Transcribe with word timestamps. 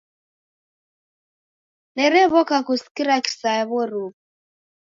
Nerew'oka 1.95 2.57
kusikira 2.67 3.15
kisaya 3.25 3.63
w'oruw'u. 3.71 4.09